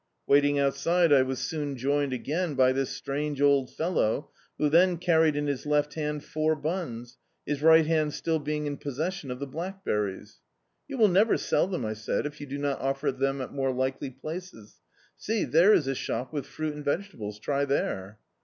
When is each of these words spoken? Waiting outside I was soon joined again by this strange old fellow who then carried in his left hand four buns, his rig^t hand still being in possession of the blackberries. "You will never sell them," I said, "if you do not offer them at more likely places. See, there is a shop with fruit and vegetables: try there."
Waiting 0.25 0.57
outside 0.57 1.13
I 1.13 1.21
was 1.21 1.37
soon 1.37 1.77
joined 1.77 2.11
again 2.11 2.55
by 2.55 2.71
this 2.71 2.89
strange 2.89 3.39
old 3.39 3.69
fellow 3.69 4.31
who 4.57 4.67
then 4.67 4.97
carried 4.97 5.35
in 5.35 5.45
his 5.45 5.63
left 5.67 5.93
hand 5.93 6.23
four 6.23 6.55
buns, 6.55 7.19
his 7.45 7.59
rig^t 7.59 7.85
hand 7.85 8.11
still 8.15 8.39
being 8.39 8.65
in 8.65 8.77
possession 8.77 9.29
of 9.29 9.37
the 9.37 9.45
blackberries. 9.45 10.39
"You 10.87 10.97
will 10.97 11.07
never 11.07 11.37
sell 11.37 11.67
them," 11.67 11.85
I 11.85 11.93
said, 11.93 12.25
"if 12.25 12.41
you 12.41 12.47
do 12.47 12.57
not 12.57 12.81
offer 12.81 13.11
them 13.11 13.41
at 13.41 13.53
more 13.53 13.71
likely 13.71 14.09
places. 14.09 14.79
See, 15.17 15.45
there 15.45 15.71
is 15.71 15.85
a 15.85 15.93
shop 15.93 16.33
with 16.33 16.47
fruit 16.47 16.73
and 16.73 16.83
vegetables: 16.83 17.37
try 17.37 17.65
there." 17.65 18.17